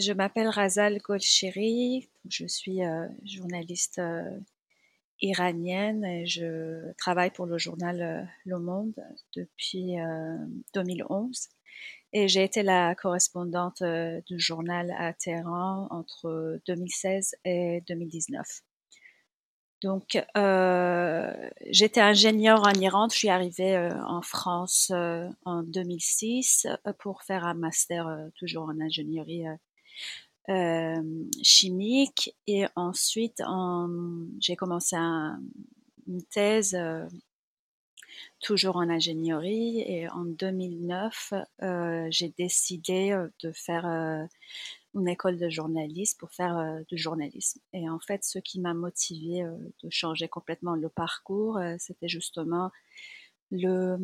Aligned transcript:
je 0.00 0.12
m'appelle 0.12 0.48
Razal 0.48 0.98
Golshiri, 0.98 2.08
je 2.28 2.46
suis 2.46 2.80
journaliste 3.24 4.00
iranienne 5.20 6.04
et 6.04 6.26
je 6.26 6.92
travaille 6.98 7.30
pour 7.30 7.46
le 7.46 7.58
journal 7.58 8.28
Le 8.44 8.58
Monde 8.58 8.94
depuis 9.34 9.96
2011. 10.74 11.48
Et 12.12 12.28
j'ai 12.28 12.44
été 12.44 12.62
la 12.62 12.94
correspondante 12.94 13.82
du 13.82 14.38
journal 14.38 14.94
à 14.98 15.12
Téhéran 15.12 15.88
entre 15.90 16.60
2016 16.66 17.36
et 17.44 17.82
2019. 17.86 18.62
Donc, 19.80 20.20
euh, 20.36 21.32
j'étais 21.70 22.00
ingénieure 22.00 22.66
en 22.66 22.72
Iran. 22.72 23.08
Je 23.10 23.16
suis 23.16 23.28
arrivée 23.28 23.76
euh, 23.76 23.90
en 24.06 24.22
France 24.22 24.90
euh, 24.92 25.28
en 25.44 25.62
2006 25.62 26.66
pour 26.98 27.22
faire 27.22 27.44
un 27.44 27.54
master 27.54 28.08
toujours 28.36 28.64
en 28.64 28.80
ingénierie 28.80 29.44
chimique. 31.42 32.34
Et 32.46 32.66
ensuite, 32.74 33.42
j'ai 34.40 34.56
commencé 34.56 34.96
une 34.96 36.22
thèse 36.30 36.76
toujours 38.40 38.76
en 38.76 38.88
ingénierie. 38.88 39.80
Et 39.80 40.08
en 40.08 40.24
2009, 40.24 41.34
j'ai 42.10 42.34
décidé 42.36 43.26
de 43.42 43.52
faire 43.52 44.28
une 44.94 45.08
école 45.08 45.38
de 45.38 45.48
journalisme 45.48 46.18
pour 46.18 46.30
faire 46.32 46.56
euh, 46.58 46.80
du 46.88 46.96
journalisme. 46.96 47.60
Et 47.72 47.88
en 47.88 47.98
fait, 47.98 48.24
ce 48.24 48.38
qui 48.38 48.60
m'a 48.60 48.74
motivé 48.74 49.42
euh, 49.42 49.56
de 49.82 49.90
changer 49.90 50.28
complètement 50.28 50.74
le 50.74 50.88
parcours, 50.88 51.58
euh, 51.58 51.76
c'était 51.78 52.08
justement 52.08 52.70
le 53.50 53.96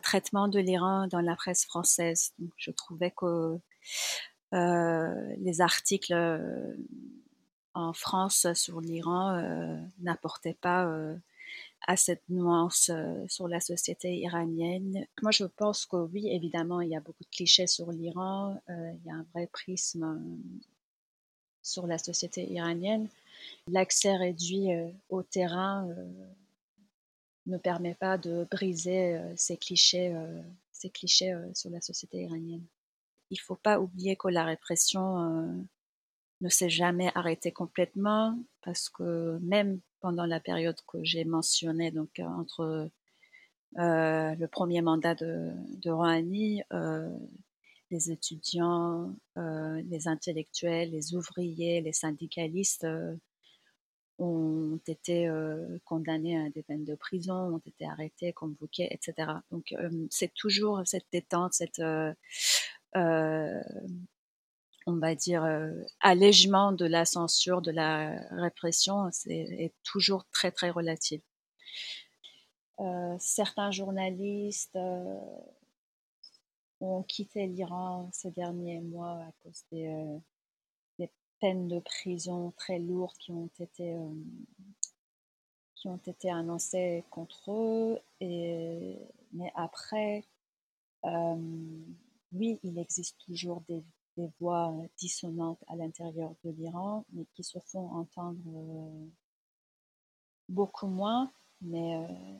traitement 0.00 0.46
de 0.46 0.60
l'Iran 0.60 1.08
dans 1.08 1.20
la 1.20 1.34
presse 1.34 1.64
française. 1.64 2.32
Je 2.56 2.70
trouvais 2.70 3.10
que 3.10 3.58
les 4.56 5.60
articles 5.60 6.14
en 7.74 7.92
France 7.92 8.46
sur 8.54 8.80
l'Iran 8.80 9.40
n'apportaient 9.98 10.58
pas 10.60 10.90
à 11.86 11.96
cette 11.96 12.22
nuance 12.28 12.90
sur 13.28 13.48
la 13.48 13.60
société 13.60 14.16
iranienne. 14.16 15.06
Moi, 15.22 15.30
je 15.30 15.44
pense 15.44 15.86
que 15.86 15.96
oui, 15.96 16.28
évidemment, 16.28 16.80
il 16.80 16.88
y 16.90 16.96
a 16.96 17.00
beaucoup 17.00 17.22
de 17.22 17.28
clichés 17.30 17.66
sur 17.66 17.92
l'Iran, 17.92 18.60
il 18.68 19.00
y 19.04 19.10
a 19.10 19.14
un 19.14 19.26
vrai 19.34 19.46
prisme 19.46 20.20
sur 21.62 21.86
la 21.86 21.98
société 21.98 22.50
iranienne. 22.50 23.08
L'accès 23.68 24.16
réduit 24.16 24.68
au 25.10 25.22
terrain 25.22 25.86
ne 27.46 27.58
permet 27.58 27.94
pas 27.94 28.18
de 28.18 28.46
briser 28.50 29.20
ces 29.36 29.56
clichés, 29.56 30.16
ces 30.72 30.90
clichés 30.90 31.36
sur 31.54 31.70
la 31.70 31.80
société 31.80 32.22
iranienne. 32.22 32.64
Il 33.30 33.40
faut 33.40 33.56
pas 33.56 33.80
oublier 33.80 34.16
que 34.16 34.28
la 34.28 34.44
répression 34.44 35.66
ne 36.40 36.48
s'est 36.48 36.68
jamais 36.68 37.10
arrêtée 37.14 37.52
complètement 37.52 38.38
parce 38.62 38.88
que 38.88 39.38
même 39.42 39.80
pendant 40.00 40.26
la 40.26 40.40
période 40.40 40.78
que 40.86 41.02
j'ai 41.02 41.24
mentionnée, 41.24 41.90
donc 41.90 42.18
euh, 42.18 42.24
entre 42.24 42.90
euh, 43.78 44.34
le 44.34 44.46
premier 44.46 44.82
mandat 44.82 45.14
de, 45.14 45.52
de 45.82 45.90
Rouhani, 45.90 46.62
euh, 46.72 47.10
les 47.90 48.10
étudiants, 48.10 49.14
les 49.36 50.08
intellectuels, 50.08 50.90
les 50.90 51.14
ouvriers, 51.14 51.80
les 51.80 51.92
syndicalistes 51.92 52.84
ont 54.18 54.80
été 54.88 55.30
condamnés 55.84 56.36
à 56.36 56.50
des 56.50 56.64
peines 56.64 56.84
de 56.84 56.96
prison, 56.96 57.54
ont 57.54 57.62
été 57.64 57.86
arrêtés, 57.86 58.32
convoqués, 58.32 58.88
etc. 58.90 59.28
Donc 59.52 59.72
c'est 60.10 60.34
toujours 60.34 60.82
cette 60.84 61.06
détente, 61.12 61.52
cette 61.52 61.80
on 64.86 64.96
va 64.98 65.14
dire, 65.16 65.44
euh, 65.44 65.72
allègement 66.00 66.72
de 66.72 66.86
la 66.86 67.04
censure, 67.04 67.60
de 67.60 67.72
la 67.72 68.20
répression, 68.30 69.08
c'est 69.10 69.34
est 69.34 69.74
toujours 69.82 70.24
très, 70.30 70.52
très 70.52 70.70
relatif. 70.70 71.22
Euh, 72.78 73.16
certains 73.18 73.72
journalistes 73.72 74.76
euh, 74.76 75.18
ont 76.80 77.02
quitté 77.02 77.46
l'Iran 77.46 78.08
ces 78.12 78.30
derniers 78.30 78.80
mois 78.80 79.24
à 79.24 79.32
cause 79.42 79.64
des, 79.72 80.20
des, 80.98 81.10
peines 81.40 81.68
de 81.68 81.80
prison 81.80 82.52
très 82.56 82.78
lourdes 82.78 83.16
qui 83.18 83.32
ont 83.32 83.50
été, 83.58 83.96
qui 85.74 85.88
ont 85.88 86.00
été 86.06 86.30
annoncées 86.30 87.04
contre 87.10 87.50
eux. 87.50 87.98
Et, 88.20 88.98
mais 89.32 89.50
après, 89.56 90.24
oui, 92.38 92.58
il 92.62 92.78
existe 92.78 93.16
toujours 93.26 93.62
des 93.66 93.82
voix 94.40 94.74
dissonantes 94.96 95.62
à 95.68 95.76
l'intérieur 95.76 96.34
de 96.44 96.50
l'Iran, 96.50 97.04
mais 97.12 97.26
qui 97.34 97.44
se 97.44 97.58
font 97.58 97.90
entendre 97.92 98.40
euh, 98.46 99.06
beaucoup 100.48 100.86
moins, 100.86 101.30
mais 101.60 101.96
euh, 101.96 102.38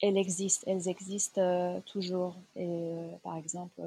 elles 0.00 0.16
existent, 0.16 0.64
elles 0.66 0.88
existent 0.88 1.40
euh, 1.40 1.80
toujours. 1.82 2.36
Et 2.56 3.18
par 3.22 3.36
exemple, 3.36 3.80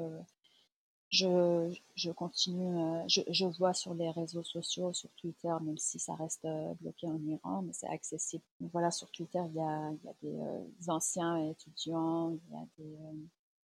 je, 1.10 1.74
je, 1.94 2.10
continue, 2.10 3.04
je, 3.08 3.20
je, 3.28 3.44
vois 3.58 3.74
sur 3.74 3.94
les 3.94 4.10
réseaux 4.10 4.42
sociaux, 4.42 4.92
sur 4.92 5.10
Twitter, 5.16 5.52
même 5.62 5.78
si 5.78 5.98
ça 5.98 6.14
reste 6.14 6.46
bloqué 6.80 7.06
en 7.06 7.20
Iran, 7.26 7.62
mais 7.62 7.72
c'est 7.72 7.88
accessible. 7.88 8.44
voilà, 8.72 8.90
sur 8.90 9.10
Twitter, 9.10 9.40
il 9.48 9.56
y 9.56 9.60
a, 9.60 9.92
il 9.92 10.04
y 10.04 10.08
a 10.08 10.14
des 10.22 10.90
anciens 10.90 11.36
étudiants, 11.50 12.30
il 12.30 12.54
y 12.54 12.56
a 12.56 12.66
des, 12.78 12.96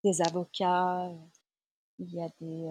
des 0.05 0.21
avocats, 0.23 1.11
il 1.99 2.15
y 2.15 2.21
a 2.21 2.29
des, 2.41 2.69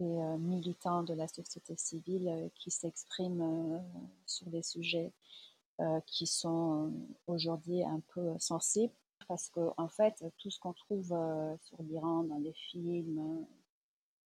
militants 0.00 1.04
de 1.04 1.14
la 1.14 1.28
société 1.28 1.76
civile 1.76 2.50
qui 2.56 2.72
s'expriment 2.72 3.80
sur 4.26 4.48
des 4.48 4.62
sujets 4.62 5.12
qui 6.06 6.26
sont 6.26 6.92
aujourd'hui 7.28 7.84
un 7.84 8.00
peu 8.12 8.36
sensibles 8.38 8.92
parce 9.28 9.48
qu'en 9.50 9.74
en 9.76 9.88
fait, 9.88 10.24
tout 10.38 10.50
ce 10.50 10.58
qu'on 10.58 10.72
trouve 10.72 11.14
sur 11.62 11.82
l'Iran 11.82 12.24
dans 12.24 12.38
les 12.38 12.52
films, 12.52 13.46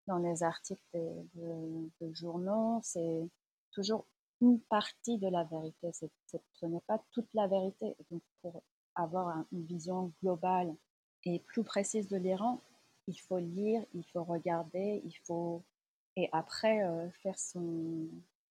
dans 0.06 0.18
les 0.18 0.42
articles 0.42 0.80
de, 1.34 2.12
journaux, 2.12 2.80
c'est 2.82 3.28
toujours 3.72 4.06
une 4.40 4.60
partie 4.60 5.18
de 5.18 5.28
la 5.28 5.44
vérité. 5.44 5.90
ce 5.92 6.66
n'est 6.66 6.80
pas 6.86 7.02
toute 7.10 7.28
la 7.34 7.46
vérité. 7.46 7.96
Donc, 8.10 8.22
pour 8.42 8.62
avoir 8.94 9.44
une 9.52 9.64
vision 9.64 10.12
globale 10.22 10.74
et 11.26 11.40
plus 11.40 11.64
précise 11.64 12.08
de 12.08 12.16
l'Iran, 12.16 12.60
il 13.08 13.20
faut 13.20 13.38
lire, 13.38 13.84
il 13.94 14.04
faut 14.12 14.24
regarder, 14.24 15.02
il 15.04 15.16
faut 15.26 15.62
et 16.16 16.28
après 16.32 16.82
euh, 16.82 17.10
faire 17.22 17.36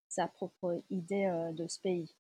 sa 0.08 0.28
propre 0.28 0.84
idée 0.92 1.26
euh, 1.26 1.52
de 1.54 1.68
ce 1.68 1.80
pays. 1.80 2.16